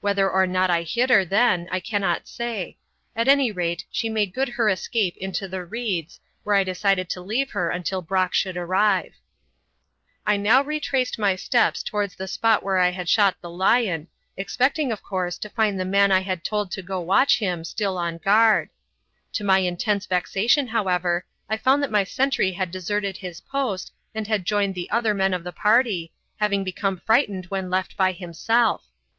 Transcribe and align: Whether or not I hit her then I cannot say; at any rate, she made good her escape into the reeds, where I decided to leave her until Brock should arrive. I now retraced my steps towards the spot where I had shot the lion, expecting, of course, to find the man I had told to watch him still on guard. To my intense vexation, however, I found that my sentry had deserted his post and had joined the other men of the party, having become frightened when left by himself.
Whether 0.00 0.26
or 0.30 0.46
not 0.46 0.70
I 0.70 0.84
hit 0.84 1.10
her 1.10 1.22
then 1.22 1.68
I 1.70 1.80
cannot 1.80 2.26
say; 2.26 2.78
at 3.14 3.28
any 3.28 3.52
rate, 3.52 3.84
she 3.92 4.08
made 4.08 4.32
good 4.32 4.48
her 4.48 4.70
escape 4.70 5.14
into 5.18 5.46
the 5.46 5.66
reeds, 5.66 6.18
where 6.44 6.56
I 6.56 6.64
decided 6.64 7.10
to 7.10 7.20
leave 7.20 7.50
her 7.50 7.68
until 7.68 8.00
Brock 8.00 8.32
should 8.32 8.56
arrive. 8.56 9.16
I 10.26 10.38
now 10.38 10.64
retraced 10.64 11.18
my 11.18 11.36
steps 11.36 11.82
towards 11.82 12.14
the 12.16 12.26
spot 12.26 12.62
where 12.62 12.78
I 12.78 12.88
had 12.88 13.06
shot 13.06 13.36
the 13.42 13.50
lion, 13.50 14.08
expecting, 14.34 14.92
of 14.92 15.02
course, 15.02 15.36
to 15.36 15.50
find 15.50 15.78
the 15.78 15.84
man 15.84 16.10
I 16.10 16.20
had 16.20 16.42
told 16.42 16.70
to 16.70 16.82
watch 16.98 17.38
him 17.38 17.62
still 17.62 17.98
on 17.98 18.16
guard. 18.16 18.70
To 19.34 19.44
my 19.44 19.58
intense 19.58 20.06
vexation, 20.06 20.68
however, 20.68 21.26
I 21.50 21.58
found 21.58 21.82
that 21.82 21.90
my 21.90 22.04
sentry 22.04 22.52
had 22.52 22.70
deserted 22.70 23.18
his 23.18 23.42
post 23.42 23.92
and 24.14 24.26
had 24.26 24.46
joined 24.46 24.74
the 24.74 24.88
other 24.90 25.12
men 25.12 25.34
of 25.34 25.44
the 25.44 25.52
party, 25.52 26.14
having 26.38 26.64
become 26.64 27.02
frightened 27.04 27.44
when 27.50 27.68
left 27.68 27.94
by 27.94 28.12
himself. 28.12 28.86